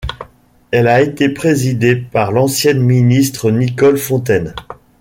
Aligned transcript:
Elle 0.71 0.87
a 0.87 0.99
été 0.99 1.29
présidée 1.29 1.95
par 1.95 2.31
l'ancienne 2.31 2.79
ministre 2.81 3.51
Nicole 3.51 3.99
Fontaine. 3.99 4.55